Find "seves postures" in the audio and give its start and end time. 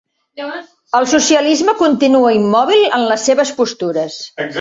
3.29-4.17